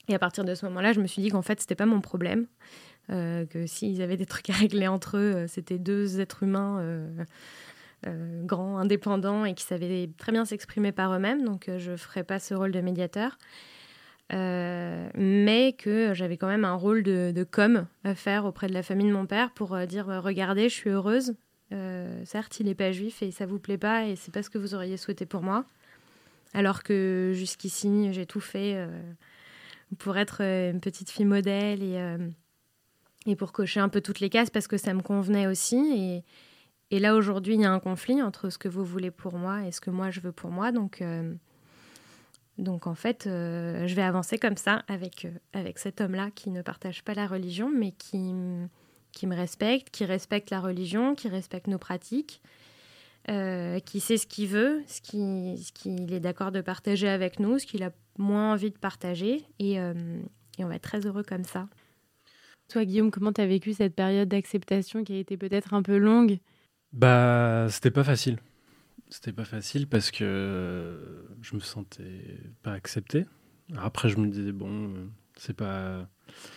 Et 0.09 0.15
à 0.15 0.19
partir 0.19 0.45
de 0.45 0.55
ce 0.55 0.65
moment-là, 0.67 0.93
je 0.93 1.01
me 1.01 1.07
suis 1.07 1.21
dit 1.21 1.31
qu'en 1.31 1.43
fait, 1.43 1.61
c'était 1.61 1.75
pas 1.75 1.87
mon 1.87 2.01
problème. 2.01 2.47
Euh, 3.11 3.47
que 3.47 3.67
s'ils 3.67 4.03
avaient 4.03 4.17
des 4.17 4.27
trucs 4.27 4.51
à 4.51 4.55
régler 4.55 4.89
entre 4.89 5.17
eux, 5.17 5.35
euh, 5.35 5.47
c'était 5.47 5.79
deux 5.79 6.21
êtres 6.21 6.43
humains 6.43 6.79
euh, 6.81 8.43
grands, 8.45 8.79
indépendants 8.79 9.45
et 9.45 9.55
qui 9.55 9.65
savaient 9.65 10.11
très 10.19 10.33
bien 10.33 10.45
s'exprimer 10.45 10.93
par 10.93 11.15
eux-mêmes. 11.15 11.45
Donc 11.45 11.71
je 11.79 11.93
ne 11.93 11.97
ferai 11.97 12.25
pas 12.25 12.39
ce 12.39 12.55
rôle 12.55 12.73
de 12.73 12.81
médiateur. 12.81 13.39
mais 14.31 15.75
que 15.79 16.15
j'avais 16.15 16.37
quand 16.37 16.49
même 16.49 16.65
un 16.65 16.75
rôle 16.75 17.03
de, 17.03 17.47
com 17.49 17.87
à 18.05 18.15
faire 18.15 18.45
auprès 18.45 18.67
de 18.67 18.75
la 18.75 18.83
famille 18.83 19.09
de 19.09 19.13
mon 19.13 19.27
père 19.27 19.53
pour 19.53 19.77
dire 19.87 20.07
regardez, 20.07 20.69
je 20.69 20.75
suis 20.75 20.91
heureuse. 20.91 21.35
certes, 22.25 22.61
il 22.61 22.67
n'est 22.67 22.75
pas 22.75 22.93
juif 22.93 23.23
et 23.23 23.31
ça 23.31 23.47
vous 23.47 23.59
plaît 23.59 23.79
pas 23.79 24.07
et 24.07 24.17
c'est 24.17 24.33
pas 24.33 24.43
ce 24.43 24.51
que 24.51 24.59
vous 24.59 24.75
auriez 24.75 24.97
souhaité 24.97 25.27
pour 25.27 25.43
moi. 25.43 25.65
Alors 26.55 26.83
que 26.83 27.33
jusqu'ici, 27.35 28.13
j'ai 28.13 28.27
tout 28.27 28.41
fait 28.41 28.87
pour 29.99 30.17
être 30.17 30.43
une 30.43 30.81
petite 30.81 31.11
fille 31.11 31.25
modèle 31.25 31.83
et 31.83 31.99
et 33.27 33.37
pour 33.37 33.53
cocher 33.53 33.81
un 33.81 33.89
peu 33.89 34.01
toutes 34.01 34.21
les 34.21 34.31
cases 34.31 34.51
parce 34.51 34.69
que 34.69 34.77
ça 34.77 34.95
me 34.95 35.03
convenait 35.03 35.47
aussi. 35.47 36.23
Et, 36.91 36.99
là, 37.01 37.15
aujourd'hui, 37.17 37.55
il 37.55 37.61
y 37.61 37.65
a 37.65 37.73
un 37.73 37.81
conflit 37.81 38.23
entre 38.23 38.51
ce 38.51 38.59
que 38.59 38.69
vous 38.69 38.85
voulez 38.85 39.11
pour 39.11 39.37
moi 39.37 39.67
et 39.67 39.73
ce 39.73 39.81
que 39.81 39.91
moi, 39.91 40.11
je 40.11 40.21
veux 40.21 40.33
pour 40.33 40.51
moi. 40.51 40.71
Donc, 40.71 41.03
euh, 41.03 41.35
donc 42.59 42.87
en 42.87 42.95
fait, 42.95 43.27
euh, 43.27 43.87
je 43.87 43.95
vais 43.95 44.03
avancer 44.03 44.39
comme 44.39 44.57
ça 44.57 44.85
avec, 44.87 45.25
euh, 45.25 45.31
avec 45.53 45.79
cet 45.79 46.01
homme-là 46.01 46.31
qui 46.31 46.51
ne 46.51 46.63
partage 46.63 47.03
pas 47.03 47.15
la 47.15 47.27
religion, 47.27 47.71
mais 47.71 47.91
qui, 47.91 48.33
qui 49.13 49.27
me 49.27 49.35
respecte, 49.35 49.91
qui 49.91 50.05
respecte 50.05 50.51
la 50.51 50.61
religion, 50.61 51.15
qui 51.15 51.29
respecte 51.29 51.67
nos 51.67 51.79
pratiques, 51.79 52.41
qui 53.27 53.99
sait 53.99 54.19
ce 54.19 54.27
qu'il 54.29 54.47
veut, 54.47 54.85
ce 54.87 55.01
qu'il 55.01 56.13
est 56.13 56.21
d'accord 56.21 56.53
de 56.53 56.61
partager 56.61 57.09
avec 57.09 57.41
nous, 57.41 57.59
ce 57.59 57.67
qu'il 57.67 57.81
n'a 57.81 57.91
moins 58.19 58.53
envie 58.53 58.71
de 58.71 58.79
partager. 58.79 59.43
Et, 59.59 59.73
et 59.73 60.65
on 60.65 60.69
va 60.69 60.77
être 60.77 60.83
très 60.83 61.05
heureux 61.05 61.25
comme 61.25 61.43
ça. 61.43 61.67
Toi, 62.69 62.85
Guillaume, 62.85 63.11
comment 63.11 63.33
tu 63.33 63.41
as 63.41 63.47
vécu 63.47 63.73
cette 63.73 63.95
période 63.95 64.29
d'acceptation 64.29 65.05
qui 65.05 65.15
a 65.15 65.19
été 65.19 65.37
peut-être 65.37 65.75
un 65.75 65.83
peu 65.83 65.99
longue? 65.99 66.39
Bah, 66.93 67.67
c'était 67.71 67.91
pas 67.91 68.05
facile. 68.05 68.39
C'était 69.09 69.33
pas 69.33 69.45
facile 69.45 69.87
parce 69.87 70.11
que 70.11 71.27
je 71.41 71.55
me 71.55 71.61
sentais 71.61 72.41
pas 72.63 72.73
accepté. 72.73 73.25
Après, 73.77 74.09
je 74.09 74.19
me 74.19 74.27
disais, 74.27 74.53
bon, 74.53 74.93
c'est 75.37 75.55
pas 75.55 76.09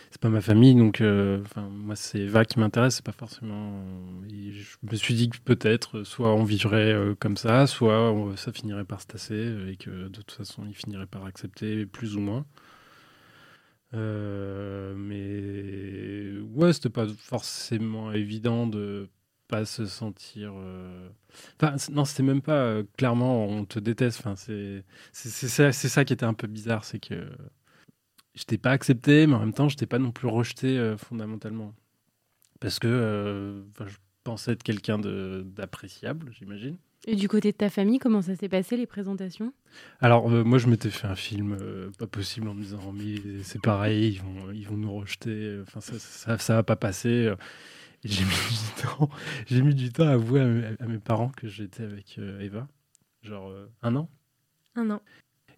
c'est 0.09 0.19
pas 0.21 0.29
ma 0.29 0.41
famille 0.41 0.73
donc 0.75 1.01
euh, 1.01 1.43
moi 1.69 1.95
c'est 1.95 2.19
Eva 2.19 2.43
qui 2.43 2.59
m'intéresse 2.59 2.95
c'est 2.95 3.05
pas 3.05 3.11
forcément 3.11 3.83
je 4.27 4.75
me 4.89 4.95
suis 4.95 5.13
dit 5.13 5.29
que 5.29 5.37
peut-être 5.37 6.03
soit 6.03 6.33
on 6.33 6.43
vivrait 6.43 6.91
euh, 6.93 7.13
comme 7.13 7.37
ça 7.37 7.67
soit 7.67 8.15
ça 8.35 8.51
finirait 8.51 8.85
par 8.85 9.01
se 9.01 9.07
tasser 9.07 9.55
et 9.69 9.75
que 9.75 10.07
de 10.07 10.21
toute 10.21 10.31
façon 10.31 10.65
il 10.67 10.73
finirait 10.73 11.05
par 11.05 11.25
accepter 11.25 11.85
plus 11.85 12.15
ou 12.15 12.19
moins 12.19 12.45
euh, 13.93 14.93
mais 14.96 16.39
ouais 16.55 16.74
c'était 16.74 16.89
pas 16.89 17.08
forcément 17.08 18.12
évident 18.12 18.67
de 18.67 19.10
pas 19.48 19.65
se 19.65 19.88
sentir 19.88 20.53
enfin 21.60 21.75
non 21.91 22.05
c'était 22.05 22.22
même 22.24 22.41
pas 22.41 22.84
clairement 22.98 23.46
on 23.48 23.65
te 23.65 23.79
déteste 23.79 24.19
enfin 24.19 24.36
c'est 24.36 24.84
ça, 25.12 25.72
ça 25.72 26.05
qui 26.05 26.13
était 26.13 26.25
un 26.25 26.36
peu 26.36 26.48
bizarre 26.48 26.86
c'est 26.86 27.00
que 27.00 27.27
je 28.39 28.43
n'étais 28.43 28.58
pas 28.58 28.72
accepté, 28.72 29.27
mais 29.27 29.36
en 29.36 29.39
même 29.39 29.53
temps, 29.53 29.69
je 29.69 29.75
n'étais 29.75 29.86
pas 29.86 30.00
non 30.00 30.12
plus 30.12 30.27
rejeté 30.27 30.77
euh, 30.77 30.98
fondamentalement. 30.98 31.74
Parce 32.60 32.79
que 32.79 32.88
euh, 32.88 33.63
je 33.86 33.98
pensais 34.24 34.53
être 34.53 34.63
quelqu'un 34.63 35.00
d'appréciable, 35.00 36.31
j'imagine. 36.34 36.77
Et 37.11 37.15
du 37.15 37.27
côté 37.27 37.51
de 37.51 37.57
ta 37.57 37.69
famille, 37.69 37.97
comment 37.97 38.21
ça 38.21 38.35
s'est 38.35 38.49
passé 38.49 38.77
les 38.77 38.85
présentations? 38.85 39.53
Alors 39.99 40.31
euh, 40.31 40.43
moi 40.43 40.57
je 40.59 40.67
m'étais 40.67 40.89
fait 40.89 41.07
un 41.07 41.15
film 41.15 41.57
pas 41.97 42.07
possible 42.07 42.47
en 42.47 42.53
me 42.53 42.61
disant 42.61 42.91
mais 42.93 43.15
c'est 43.43 43.61
pareil, 43.61 44.13
ils 44.13 44.21
vont, 44.21 44.51
ils 44.51 44.67
vont 44.67 44.77
nous 44.77 44.93
rejeter, 44.93 45.59
enfin 45.61 45.81
ça, 45.81 45.97
ça, 45.97 46.37
ça 46.37 46.55
va 46.55 46.63
pas 46.63 46.75
passer. 46.75 47.33
J'ai 48.03 48.23
mis 48.23 48.29
du 48.29 48.81
temps, 48.81 49.09
j'ai 49.47 49.61
mis 49.61 49.75
du 49.75 49.91
temps 49.91 50.07
à 50.07 50.11
avouer 50.11 50.41
à, 50.79 50.85
mes 50.85 50.99
parents 50.99 51.29
que 51.29 51.47
j'étais 51.47 51.83
avec 51.83 52.19
Eva, 52.39 52.67
genre 53.23 53.51
un 53.81 53.95
an? 53.95 54.09
Un 54.75 54.89
an. 54.91 55.01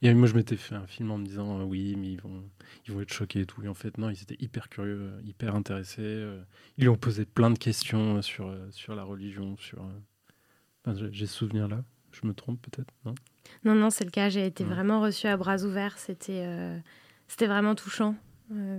Et 0.04 0.14
moi, 0.16 0.28
je 0.28 0.34
m'étais 0.34 0.58
fait 0.58 0.74
un 0.74 0.88
film 0.88 1.12
en 1.12 1.20
me 1.20 1.26
disant 1.26 1.60
euh, 1.60 1.64
oui, 1.64 1.96
mais 1.96 2.12
ils 2.14 2.22
vont, 2.22 2.50
ils 2.88 2.94
vont 2.94 3.02
être 3.02 3.14
choqués 3.14 3.42
et 3.42 3.46
tout. 3.46 3.62
Et 3.64 3.68
en 3.68 3.76
fait, 3.76 4.00
non, 4.00 4.10
ils 4.10 4.22
étaient 4.22 4.38
hyper 4.40 4.68
curieux, 4.70 5.00
euh, 5.00 5.22
hyper 5.24 5.56
intéressés. 5.56 6.02
Euh. 6.02 6.42
ils 6.78 6.84
lui 6.84 6.90
ont 6.90 6.98
posé 6.98 7.26
plein 7.26 7.52
de 7.52 7.58
questions 7.58 8.22
sur, 8.24 8.52
sur 8.72 8.96
la 8.96 9.04
religion. 9.04 9.58
sur. 9.58 9.86
J'ai 11.12 11.26
ce 11.26 11.34
souvenir 11.34 11.68
là. 11.68 11.84
Je 12.12 12.28
me 12.28 12.34
trompe 12.34 12.60
peut-être, 12.62 12.94
non? 13.06 13.16
Non, 13.64 13.76
non, 13.76 13.90
c'est 13.90 14.04
le 14.04 14.12
cas. 14.12 14.30
J'ai 14.30 14.46
été 14.46 14.64
vraiment 14.64 15.02
reçue 15.02 15.28
à 15.28 15.38
bras 15.38 15.64
ouverts. 15.64 15.98
C'était 15.98 16.46
c'était 17.28 17.48
vraiment 17.48 17.76
touchant. 17.76 18.16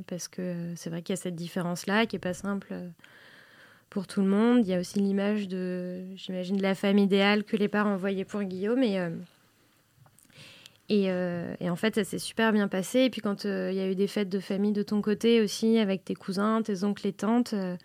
parce 0.06 0.28
que 0.28 0.72
c'est 0.76 0.90
vrai 0.90 1.02
qu'il 1.02 1.14
y 1.14 1.18
a 1.18 1.22
cette 1.22 1.34
différence-là 1.34 2.06
qui 2.06 2.16
n'est 2.16 2.20
pas 2.20 2.34
simple 2.34 2.74
pour 3.88 4.06
tout 4.06 4.20
le 4.20 4.28
monde. 4.28 4.66
Il 4.66 4.68
y 4.68 4.74
a 4.74 4.80
aussi 4.80 4.98
l'image 4.98 5.48
de, 5.48 6.04
j'imagine, 6.14 6.56
de 6.56 6.62
la 6.62 6.74
femme 6.74 6.98
idéale 6.98 7.44
que 7.44 7.56
les 7.56 7.68
parents 7.68 7.96
voyaient 7.96 8.26
pour 8.26 8.42
Guillaume. 8.42 8.82
Et 8.82 8.98
euh, 10.90 11.54
et, 11.60 11.70
en 11.70 11.76
fait, 11.76 11.94
ça 11.94 12.04
s'est 12.04 12.18
super 12.18 12.52
bien 12.52 12.68
passé. 12.68 13.00
Et 13.00 13.10
puis 13.10 13.20
quand 13.20 13.46
euh, 13.46 13.70
il 13.72 13.76
y 13.76 13.80
a 13.80 13.88
eu 13.88 13.94
des 13.94 14.06
fêtes 14.06 14.28
de 14.28 14.40
famille 14.40 14.72
de 14.72 14.82
ton 14.82 15.00
côté 15.00 15.40
aussi, 15.40 15.78
avec 15.78 16.04
tes 16.04 16.14
cousins, 16.14 16.62
tes 16.62 16.84
oncles 16.84 17.06
et 17.06 17.12
tantes, 17.12 17.54
euh, 17.54 17.76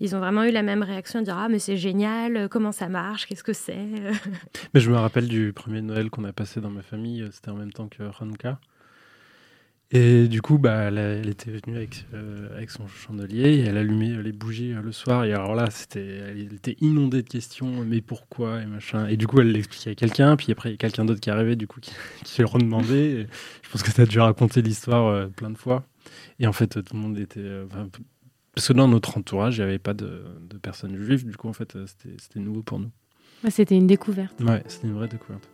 ils 0.00 0.14
ont 0.14 0.18
vraiment 0.18 0.44
eu 0.44 0.50
la 0.50 0.62
même 0.62 0.82
réaction, 0.82 1.22
dire 1.22 1.36
ah 1.38 1.48
mais 1.48 1.58
c'est 1.58 1.76
génial, 1.76 2.48
comment 2.48 2.72
ça 2.72 2.88
marche, 2.88 3.26
qu'est-ce 3.26 3.44
que 3.44 3.52
c'est. 3.52 3.86
mais 4.74 4.80
je 4.80 4.90
me 4.90 4.96
rappelle 4.96 5.28
du 5.28 5.52
premier 5.52 5.82
Noël 5.82 6.10
qu'on 6.10 6.24
a 6.24 6.32
passé 6.32 6.60
dans 6.60 6.70
ma 6.70 6.82
famille, 6.82 7.26
c'était 7.32 7.50
en 7.50 7.56
même 7.56 7.72
temps 7.72 7.88
que 7.88 8.02
Hanouka. 8.20 8.58
Et 9.92 10.26
du 10.26 10.42
coup, 10.42 10.58
bah, 10.58 10.88
elle, 10.88 11.28
était 11.28 11.52
venue 11.52 11.76
avec, 11.76 12.06
euh, 12.12 12.56
avec 12.56 12.70
son 12.70 12.88
chandelier 12.88 13.58
et 13.58 13.60
elle 13.60 13.76
allumait 13.76 14.20
les 14.20 14.32
bougies 14.32 14.72
euh, 14.72 14.82
le 14.82 14.90
soir. 14.90 15.24
Et 15.24 15.32
alors 15.32 15.54
là, 15.54 15.70
c'était, 15.70 16.04
elle 16.04 16.52
était 16.52 16.76
inondée 16.80 17.22
de 17.22 17.28
questions, 17.28 17.84
mais 17.84 18.00
pourquoi 18.00 18.62
et 18.62 18.66
machin. 18.66 19.06
Et 19.06 19.16
du 19.16 19.28
coup, 19.28 19.40
elle 19.40 19.52
l'expliquait 19.52 19.90
à 19.90 19.94
quelqu'un, 19.94 20.36
puis 20.36 20.50
après, 20.50 20.70
il 20.70 20.72
y 20.72 20.74
a 20.74 20.78
quelqu'un 20.78 21.04
d'autre 21.04 21.20
qui 21.20 21.30
arrivait, 21.30 21.54
du 21.54 21.68
coup, 21.68 21.78
qui, 21.78 21.92
qui 22.24 22.42
lui 22.42 22.48
redemandait. 22.48 23.28
je 23.62 23.70
pense 23.70 23.84
que 23.84 23.92
tu 23.92 24.00
as 24.00 24.06
dû 24.06 24.18
raconter 24.18 24.60
l'histoire 24.60 25.06
euh, 25.06 25.28
plein 25.28 25.50
de 25.50 25.58
fois. 25.58 25.84
Et 26.40 26.48
en 26.48 26.52
fait, 26.52 26.82
tout 26.82 26.94
le 26.94 27.00
monde 27.00 27.18
était. 27.18 27.44
Parce 28.56 28.68
que 28.68 28.72
dans 28.72 28.88
notre 28.88 29.18
entourage, 29.18 29.58
il 29.58 29.60
n'y 29.60 29.68
avait 29.68 29.78
pas 29.78 29.92
de, 29.92 30.24
de, 30.48 30.56
personnes 30.56 30.96
juives. 30.96 31.26
Du 31.26 31.36
coup, 31.36 31.46
en 31.46 31.52
fait, 31.52 31.76
c'était, 31.86 32.16
c'était 32.18 32.40
nouveau 32.40 32.62
pour 32.62 32.78
nous. 32.80 32.90
c'était 33.50 33.76
une 33.76 33.86
découverte. 33.86 34.40
Ouais, 34.40 34.62
c'était 34.66 34.86
une 34.86 34.94
vraie 34.94 35.08
découverte. 35.08 35.46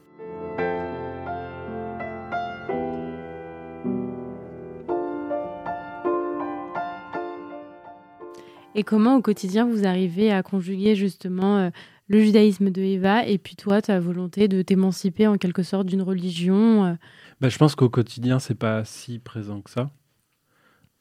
Et 8.76 8.84
comment 8.84 9.16
au 9.16 9.20
quotidien 9.20 9.66
vous 9.66 9.84
arrivez 9.84 10.30
à 10.30 10.44
conjuguer 10.44 10.94
justement 10.94 11.58
euh, 11.58 11.70
le 12.06 12.20
judaïsme 12.22 12.70
de 12.70 12.82
Eva 12.82 13.26
et 13.26 13.38
puis 13.38 13.56
toi, 13.56 13.82
ta 13.82 13.98
volonté 13.98 14.46
de 14.46 14.62
t'émanciper 14.62 15.26
en 15.26 15.38
quelque 15.38 15.64
sorte 15.64 15.86
d'une 15.86 16.02
religion 16.02 16.84
euh? 16.84 16.94
bah, 17.40 17.48
Je 17.48 17.58
pense 17.58 17.74
qu'au 17.74 17.90
quotidien, 17.90 18.38
c'est 18.38 18.54
pas 18.54 18.84
si 18.84 19.18
présent 19.18 19.60
que 19.60 19.70
ça. 19.70 19.90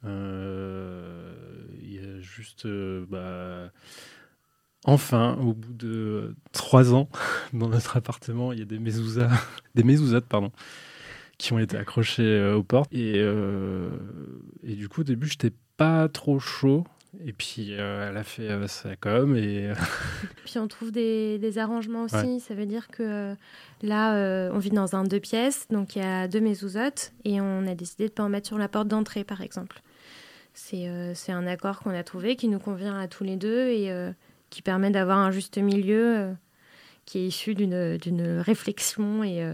Euh, 0.05 1.33
il 1.81 1.93
y 1.93 1.99
a 1.99 2.19
juste. 2.19 2.67
Bah, 2.67 3.71
enfin, 4.85 5.37
au 5.41 5.53
bout 5.53 5.73
de 5.73 6.35
trois 6.51 6.93
ans, 6.93 7.09
dans 7.53 7.69
notre 7.69 7.97
appartement, 7.97 8.51
il 8.51 8.59
y 8.59 8.63
a 8.63 8.65
des 8.65 8.79
mezuzahs, 8.79 9.29
des 9.75 9.83
pardon, 10.29 10.51
qui 11.37 11.53
ont 11.53 11.59
été 11.59 11.77
accrochés 11.77 12.51
aux 12.53 12.63
portes. 12.63 12.91
Et, 12.93 13.19
et 14.63 14.75
du 14.75 14.89
coup, 14.89 15.01
au 15.01 15.05
début, 15.05 15.27
j'étais 15.27 15.53
pas 15.77 16.07
trop 16.09 16.39
chaud. 16.39 16.83
Et 17.25 17.33
puis, 17.33 17.73
euh, 17.73 18.09
elle 18.09 18.17
a 18.17 18.23
fait 18.23 18.49
euh, 18.49 18.67
sa 18.67 18.95
com. 18.95 19.35
Et... 19.35 19.69
Euh, 19.69 19.75
puis, 20.45 20.57
on 20.59 20.67
trouve 20.67 20.91
des, 20.91 21.37
des 21.39 21.57
arrangements 21.57 22.03
aussi. 22.03 22.39
Ça 22.39 22.53
veut 22.53 22.65
dire 22.65 22.87
que 22.87 23.35
là, 23.81 24.49
on 24.53 24.57
vit 24.59 24.69
dans 24.69 24.95
un 24.95 25.03
deux 25.03 25.19
pièces. 25.19 25.67
Donc, 25.69 25.95
il 25.95 26.01
y 26.01 26.05
a 26.05 26.27
deux 26.27 26.39
mezouzotes. 26.39 27.11
Et 27.25 27.41
on 27.41 27.67
a 27.67 27.75
décidé 27.75 28.05
de 28.05 28.11
ne 28.11 28.15
pas 28.15 28.23
en 28.23 28.29
mettre 28.29 28.47
sur 28.47 28.57
la 28.57 28.69
porte 28.69 28.87
d'entrée, 28.87 29.23
par 29.23 29.41
exemple. 29.41 29.81
C'est 30.53 31.31
un 31.31 31.47
accord 31.47 31.79
qu'on 31.79 31.91
a 31.91 32.03
trouvé 32.03 32.35
qui 32.35 32.47
nous 32.47 32.59
convient 32.59 32.97
à 32.99 33.07
tous 33.07 33.23
les 33.23 33.37
deux 33.37 33.69
et 33.69 33.91
qui 34.49 34.61
permet 34.61 34.91
d'avoir 34.91 35.17
un 35.17 35.31
juste 35.31 35.57
milieu 35.57 36.35
qui 37.05 37.19
est 37.19 37.27
issu 37.27 37.55
d'une 37.55 38.39
réflexion 38.45 39.23
et, 39.23 39.53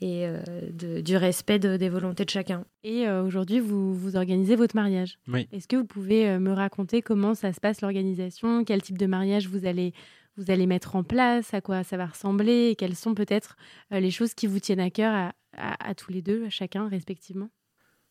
et 0.00 0.26
euh, 0.26 1.00
du 1.00 1.16
respect 1.16 1.58
des 1.58 1.88
volontés 1.88 2.24
de 2.24 2.30
chacun. 2.30 2.64
Et 2.84 3.08
euh, 3.08 3.22
aujourd'hui, 3.22 3.60
vous, 3.60 3.94
vous 3.94 4.16
organisez 4.16 4.56
votre 4.56 4.76
mariage. 4.76 5.18
Oui. 5.28 5.48
Est-ce 5.52 5.66
que 5.68 5.76
vous 5.76 5.86
pouvez 5.86 6.28
euh, 6.28 6.38
me 6.38 6.52
raconter 6.52 7.02
comment 7.02 7.34
ça 7.34 7.52
se 7.52 7.60
passe 7.60 7.80
l'organisation? 7.80 8.64
Quel 8.64 8.82
type 8.82 8.98
de 8.98 9.06
mariage 9.06 9.48
vous 9.48 9.66
allez, 9.66 9.94
vous 10.36 10.50
allez 10.50 10.66
mettre 10.66 10.96
en 10.96 11.02
place? 11.02 11.54
À 11.54 11.60
quoi 11.60 11.82
ça 11.82 11.96
va 11.96 12.06
ressembler? 12.06 12.68
Et 12.70 12.76
quelles 12.76 12.96
sont 12.96 13.14
peut-être 13.14 13.56
les 13.90 14.10
choses 14.10 14.34
qui 14.34 14.46
vous 14.46 14.60
tiennent 14.60 14.80
à 14.80 14.90
cœur 14.90 15.32
à, 15.56 15.94
tous 15.94 16.12
les 16.12 16.20
deux, 16.20 16.44
à 16.44 16.50
chacun 16.50 16.88
respectivement? 16.88 17.48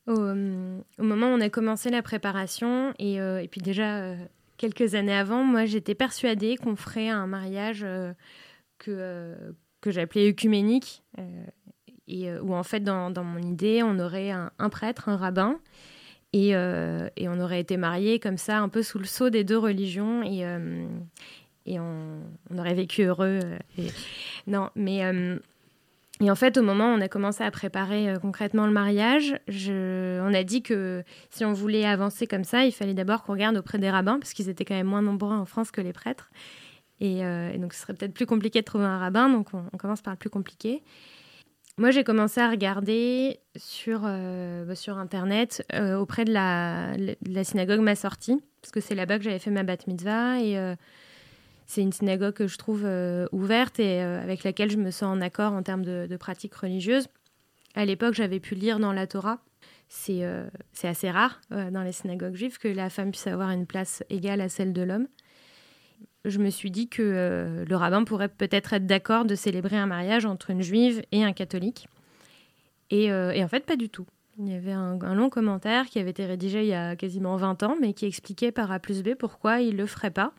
Au, 0.07 0.13
au, 0.13 1.03
moment 1.03 1.27
où 1.27 1.37
on 1.37 1.41
a 1.41 1.49
commencé 1.49 1.89
la 1.89 2.01
préparation, 2.01 2.93
et, 2.99 3.15
et 3.15 3.47
puis 3.49 3.61
déjà 3.61 4.15
quelques 4.57 4.95
années 4.95 5.15
avant, 5.15 5.43
moi 5.43 5.65
j'étais 5.65 5.95
persuadée 5.95 6.57
qu'on 6.57 6.75
ferait 6.75 7.09
un 7.09 7.27
mariage 7.27 7.85
que, 8.77 9.35
que 9.81 9.91
j'appelais 9.91 10.29
œcuménique 10.29 11.03
et 12.07 12.29
euh, 12.29 12.41
où 12.41 12.53
en 12.53 12.63
fait 12.63 12.81
dans, 12.81 13.09
dans, 13.09 13.23
mon 13.23 13.39
idée 13.39 13.81
on 13.83 13.99
aurait 13.99 14.31
un, 14.31 14.69
prêtre, 14.69 15.09
un 15.09 15.17
rabbin 15.17 15.59
et, 16.33 16.55
euh, 16.55 17.07
et, 17.15 17.29
on 17.29 17.39
aurait 17.39 17.61
été 17.61 17.77
mariés 17.77 18.19
comme 18.19 18.37
ça 18.37 18.59
un 18.59 18.69
peu 18.69 18.83
sous 18.83 18.99
le 18.99 19.05
sceau 19.05 19.29
des 19.29 19.43
deux 19.43 19.57
religions 19.57 20.21
et, 20.21 20.45
euh, 20.45 20.85
et 21.65 21.79
on, 21.79 22.21
aurait 22.57 22.73
vécu 22.73 23.03
heureux. 23.03 23.39
Non, 24.47 24.69
mais 24.75 25.01
et 26.21 26.31
en 26.31 26.35
fait, 26.35 26.57
au 26.57 26.61
moment 26.61 26.93
où 26.93 26.97
on 26.97 27.01
a 27.01 27.09
commencé 27.09 27.43
à 27.43 27.51
préparer 27.51 28.13
concrètement 28.21 28.65
le 28.65 28.71
mariage, 28.71 29.35
on 29.49 30.33
a 30.33 30.43
dit 30.43 30.61
que 30.61 31.03
si 31.29 31.43
on 31.43 31.51
voulait 31.51 31.85
avancer 31.85 32.25
comme 32.25 32.45
ça, 32.45 32.65
il 32.65 32.71
fallait 32.71 32.93
d'abord 32.93 33.23
qu'on 33.23 33.33
regarde 33.33 33.57
auprès 33.57 33.79
des 33.79 33.89
rabbins, 33.89 34.17
parce 34.19 34.33
qu'ils 34.33 34.47
étaient 34.47 34.63
quand 34.63 34.75
même 34.75 34.87
moins 34.87 35.01
nombreux 35.01 35.35
en 35.35 35.45
France 35.45 35.71
que 35.71 35.81
les 35.81 35.91
prêtres. 35.91 36.31
Et, 37.01 37.21
donc, 37.57 37.73
ce 37.73 37.81
serait 37.81 37.93
peut-être 37.93 38.13
plus 38.13 38.25
compliqué 38.25 38.61
de 38.61 38.65
trouver 38.65 38.85
un 38.85 38.97
rabbin, 38.97 39.29
donc 39.29 39.49
on, 39.53 39.77
commence 39.77 40.01
par 40.01 40.13
le 40.13 40.17
plus 40.17 40.29
compliqué. 40.29 40.83
Moi, 41.77 41.91
j'ai 41.91 42.05
commencé 42.05 42.39
à 42.39 42.49
regarder 42.49 43.39
sur, 43.57 44.03
euh, 44.05 44.63
bah, 44.63 44.75
sur 44.75 44.97
Internet 44.97 45.65
euh, 45.73 45.97
auprès 45.97 46.23
de 46.23 46.31
la, 46.31 46.95
synagogue 47.43 47.81
Ma 47.81 47.95
Sortie, 47.95 48.41
parce 48.61 48.71
que 48.71 48.79
c'est 48.79 48.95
là-bas 48.95 49.17
que 49.17 49.25
j'avais 49.25 49.39
fait 49.39 49.51
ma 49.51 49.63
bat 49.63 49.75
mitzvah. 49.85 50.39
Et 50.39 50.57
euh, 50.57 50.75
c'est 51.65 51.81
une 51.81 51.91
synagogue 51.91 52.33
que 52.33 52.47
je 52.47 52.57
trouve 52.57 52.87
ouverte 53.31 53.79
et 53.79 53.99
avec 54.01 54.43
laquelle 54.43 54.69
je 54.69 54.77
me 54.77 54.91
sens 54.91 55.17
en 55.17 55.21
accord 55.21 55.53
en 55.53 55.63
termes 55.63 55.83
de, 55.83 56.07
de 56.09 56.17
pratiques 56.17 56.55
religieuses. 56.55 57.07
À 57.73 57.85
l'époque, 57.85 58.13
j'avais 58.13 58.39
pu 58.39 58.55
lire 58.55 58.79
dans 58.79 58.93
la 58.93 59.07
Torah. 59.07 59.39
C'est 59.87 60.23
assez 60.83 61.09
rare 61.09 61.41
dans 61.49 61.83
les 61.83 61.91
synagogues 61.91 62.35
juives 62.35 62.57
que 62.57 62.67
la 62.67 62.89
femme 62.89 63.11
puisse 63.11 63.27
avoir 63.27 63.51
une 63.51 63.65
place 63.65 64.03
égale 64.09 64.41
à 64.41 64.49
celle 64.49 64.73
de 64.73 64.81
l'homme 64.81 65.07
je 66.25 66.39
me 66.39 66.49
suis 66.49 66.71
dit 66.71 66.89
que 66.89 67.01
euh, 67.03 67.65
le 67.65 67.75
rabbin 67.75 68.03
pourrait 68.03 68.27
peut-être 68.27 68.73
être, 68.73 68.85
d'accord 68.85 69.25
de 69.25 69.35
célébrer 69.35 69.77
un 69.77 69.85
mariage 69.85 70.25
entre 70.25 70.49
une 70.49 70.61
juive 70.61 71.03
et 71.11 71.23
un 71.23 71.33
catholique. 71.33 71.87
Et, 72.91 73.11
en 73.11 73.47
fait, 73.47 73.65
pas 73.65 73.75
du 73.75 73.89
tout. 73.89 74.05
Il 74.37 74.49
y 74.49 74.55
avait 74.55 74.71
un, 74.71 75.15
long 75.15 75.29
commentaire 75.29 75.85
qui 75.87 75.97
avait 75.97 76.11
été 76.11 76.25
rédigé 76.25 76.61
il 76.61 76.67
y 76.67 76.73
a 76.73 76.95
quasiment 76.95 77.35
20 77.35 77.63
ans, 77.63 77.75
mais 77.79 77.93
qui 77.93 78.05
expliquait 78.05 78.51
par 78.51 78.71
A 78.71 78.79
plus 78.79 79.01
B 79.01 79.15
pourquoi 79.17 79.61
il 79.61 79.73
ne 79.73 79.79
le 79.79 79.85
ferait 79.85 80.11
pas. 80.11 80.33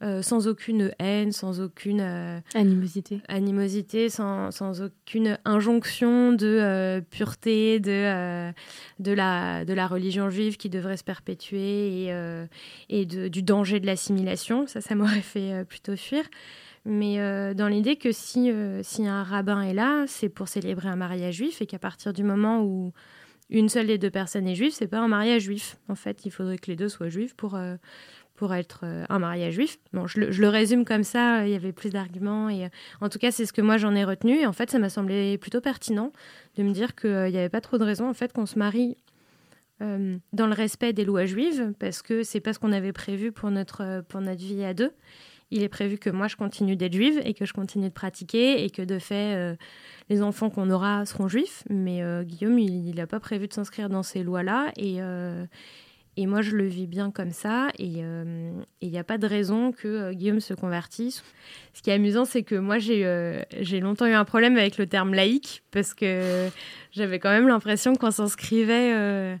Euh, 0.00 0.22
sans 0.22 0.46
aucune 0.46 0.92
haine, 1.00 1.32
sans 1.32 1.60
aucune 1.60 2.00
euh, 2.00 2.38
animosité, 2.54 3.20
animosité 3.26 4.08
sans, 4.08 4.52
sans, 4.52 4.80
aucune 4.80 5.40
injonction 5.44 6.32
de 6.32 6.46
euh, 6.46 7.00
pureté 7.00 7.80
de, 7.80 8.52
de, 9.00 9.12
la, 9.12 9.64
de 9.64 9.72
la 9.72 9.88
religion 9.88 10.30
juive 10.30 10.56
qui 10.56 10.68
devrait 10.68 10.98
se 10.98 11.02
perpétuer 11.02 12.04
et, 12.04 12.14
et 12.88 13.06
de, 13.06 13.26
du 13.26 13.42
danger 13.42 13.80
de 13.80 13.86
l'assimilation. 13.86 14.68
Ça, 14.68 14.80
ça 14.80 14.94
m'aurait 14.94 15.20
fait 15.20 15.64
plutôt 15.64 15.96
fuir. 15.96 16.22
Mais 16.84 17.16
dans 17.54 17.66
l'idée 17.66 17.96
que 17.96 18.12
si, 18.12 18.52
si 18.82 19.06
un 19.06 19.24
rabbin 19.24 19.62
est 19.62 19.74
là, 19.74 20.04
c'est 20.06 20.28
pour 20.28 20.46
célébrer 20.46 20.88
un 20.88 20.96
mariage 20.96 21.34
juif 21.34 21.60
et 21.60 21.66
qu'à 21.66 21.80
partir 21.80 22.12
du 22.12 22.22
moment 22.22 22.62
où 22.62 22.92
une 23.50 23.68
seule 23.68 23.88
des 23.88 23.98
deux 23.98 24.10
personnes 24.10 24.46
est 24.46 24.54
juive, 24.54 24.72
c'est 24.72 24.86
pas 24.86 25.00
un 25.00 25.08
mariage 25.08 25.42
juif. 25.42 25.76
En 25.88 25.96
fait, 25.96 26.24
il 26.24 26.30
faudrait 26.30 26.58
que 26.58 26.70
les 26.70 26.76
deux 26.76 26.88
soient 26.88 27.08
juifs 27.08 27.34
pour, 27.34 27.58
pour 28.38 28.54
être 28.54 28.82
euh, 28.84 29.04
un 29.08 29.18
mariage 29.18 29.54
juif. 29.54 29.78
Bon, 29.92 30.06
je 30.06 30.20
le, 30.20 30.48
résume 30.48 30.84
comme 30.84 31.02
ça, 31.02 31.44
il 31.44 31.50
y 31.50 31.56
avait 31.56 31.72
plus 31.72 31.90
d'arguments. 31.90 32.48
Et, 32.48 32.64
euh, 32.64 32.68
en 33.00 33.08
tout 33.08 33.18
cas, 33.18 33.32
c'est 33.32 33.44
ce 33.44 33.52
que 33.52 33.60
moi 33.60 33.78
j'en 33.78 33.96
ai 33.96 34.04
retenu. 34.04 34.38
Et 34.38 34.46
en 34.46 34.52
fait, 34.52 34.70
ça 34.70 34.78
m'a 34.78 34.88
semblé 34.88 35.36
plutôt 35.38 35.60
pertinent 35.60 36.12
de 36.56 36.62
me 36.62 36.72
dire 36.72 36.94
qu'il 36.94 37.10
n'y 37.10 37.36
avait 37.36 37.48
pas 37.48 37.60
trop 37.60 37.78
de 37.78 37.84
raison 37.84 38.08
en 38.08 38.14
fait, 38.14 38.32
qu'on 38.32 38.46
se 38.46 38.56
marie 38.56 38.96
euh, 39.82 40.16
dans 40.32 40.46
le 40.46 40.54
respect 40.54 40.92
des 40.92 41.04
lois 41.04 41.26
juives, 41.26 41.72
parce 41.80 42.00
que 42.00 42.22
c'est 42.22 42.40
pas 42.40 42.52
ce 42.52 42.60
qu'on 42.60 42.72
avait 42.72 42.92
prévu 42.92 43.32
pour 43.32 43.50
notre, 43.50 44.04
pour 44.08 44.20
notre 44.20 44.40
vie 44.40 44.62
à 44.62 44.72
deux. 44.72 44.92
Il 45.50 45.62
est 45.62 45.68
prévu 45.68 45.98
que 45.98 46.10
moi 46.10 46.28
je 46.28 46.36
continue 46.36 46.76
d'être 46.76 46.92
juive 46.92 47.20
et 47.24 47.34
que 47.34 47.44
je 47.44 47.52
continue 47.52 47.88
de 47.88 47.94
pratiquer 47.94 48.62
et 48.64 48.70
que 48.70 48.82
de 48.82 48.98
fait 48.98 49.56
les 50.10 50.20
enfants 50.20 50.50
qu'on 50.50 50.68
aura 50.68 51.06
seront 51.06 51.26
juifs. 51.26 51.64
Mais 51.70 52.02
Guillaume, 52.26 52.58
il 52.58 52.94
n'a 52.94 53.06
pas 53.06 53.18
prévu 53.18 53.48
de 53.48 53.54
s'inscrire 53.54 53.88
dans 53.88 54.02
ces 54.02 54.22
lois-là 54.22 54.72
et, 54.76 55.00
et 56.20 56.26
moi, 56.26 56.42
je 56.42 56.56
le 56.56 56.66
vis 56.66 56.88
bien 56.88 57.12
comme 57.12 57.30
ça. 57.30 57.68
Et 57.78 57.98
euh, 57.98 58.50
il 58.80 58.90
n'y 58.90 58.98
a 58.98 59.04
pas 59.04 59.18
de 59.18 59.26
raison 59.28 59.70
que 59.70 59.86
euh, 59.86 60.12
Guillaume 60.12 60.40
se 60.40 60.52
convertisse. 60.52 61.22
Ce 61.74 61.80
qui 61.80 61.90
est 61.90 61.92
amusant, 61.92 62.24
c'est 62.24 62.42
que 62.42 62.56
moi, 62.56 62.78
j'ai 62.78 63.06
euh, 63.06 63.40
longtemps 63.80 64.06
eu 64.06 64.14
un 64.14 64.24
problème 64.24 64.56
avec 64.56 64.78
le 64.78 64.88
terme 64.88 65.14
laïque 65.14 65.62
parce 65.70 65.94
que 65.94 66.48
j'avais 66.90 67.20
quand 67.20 67.30
même 67.30 67.46
l'impression 67.46 67.94
qu'on 67.94 68.10
s'inscrivait 68.10 69.38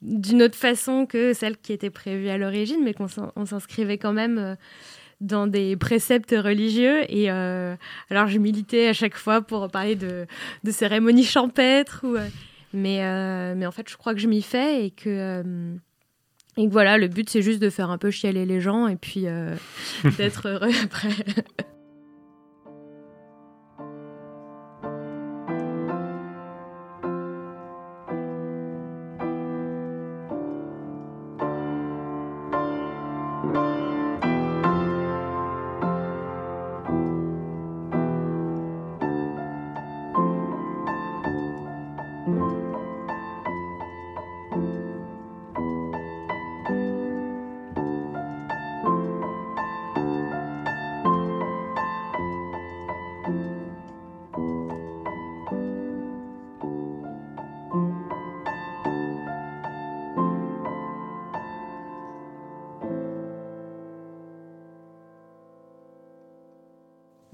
d'une 0.00 0.42
autre 0.42 0.54
façon 0.54 1.04
que 1.04 1.34
celle 1.34 1.58
qui 1.58 1.74
était 1.74 1.90
prévue 1.90 2.30
à 2.30 2.38
l'origine, 2.38 2.82
mais 2.82 2.94
qu'on 2.94 3.44
s'inscrivait 3.44 3.98
quand 3.98 4.14
même 4.14 4.56
dans 5.20 5.46
des 5.46 5.76
préceptes 5.76 6.34
religieux. 6.34 7.02
Et 7.12 7.28
alors, 7.28 8.26
je 8.26 8.38
militais 8.38 8.88
à 8.88 8.94
chaque 8.94 9.16
fois 9.16 9.42
pour 9.42 9.68
parler 9.68 9.96
de, 9.96 10.26
de 10.64 10.70
cérémonies 10.70 11.24
champêtres. 11.24 12.06
Mais, 12.72 13.54
mais 13.54 13.66
en 13.66 13.72
fait, 13.72 13.90
je 13.90 13.98
crois 13.98 14.14
que 14.14 14.20
je 14.20 14.28
m'y 14.28 14.40
fais 14.40 14.86
et 14.86 14.90
que 14.90 15.44
et 16.60 16.68
voilà, 16.68 16.98
le 16.98 17.08
but 17.08 17.30
c'est 17.30 17.40
juste 17.40 17.60
de 17.60 17.70
faire 17.70 17.88
un 17.88 17.96
peu 17.96 18.10
chialer 18.10 18.44
les 18.44 18.60
gens 18.60 18.86
et 18.86 18.96
puis 18.96 19.26
euh, 19.26 19.56
d'être 20.18 20.46
heureux 20.46 20.72
après. 20.84 21.08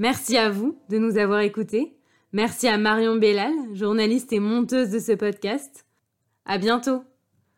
Merci 0.08 0.36
à 0.36 0.50
vous 0.50 0.78
de 0.88 0.98
nous 0.98 1.18
avoir 1.18 1.40
écoutés. 1.40 1.96
Merci 2.30 2.68
à 2.68 2.78
Marion 2.78 3.16
Bellal, 3.16 3.52
journaliste 3.72 4.32
et 4.32 4.38
monteuse 4.38 4.90
de 4.90 5.00
ce 5.00 5.10
podcast. 5.10 5.84
À 6.44 6.58
bientôt! 6.58 7.02